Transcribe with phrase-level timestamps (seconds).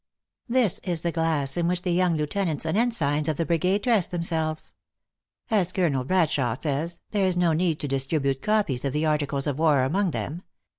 [0.49, 4.07] This is the glass in which the young lieutenants and ensigns of the brigade dress
[4.07, 4.73] themselves.
[5.51, 9.45] As Colonel Brad shawe says, there is no need to distribute copies of the articles
[9.45, 10.41] of war among them.